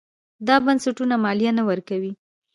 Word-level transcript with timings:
دا 0.47 0.55
بنسټونه 0.65 1.15
مالیه 1.23 1.51
نه 1.57 1.63
ورکوي. 1.69 2.13